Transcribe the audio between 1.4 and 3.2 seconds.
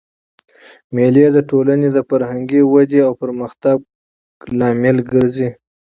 ټولني د فرهنګي ودئ او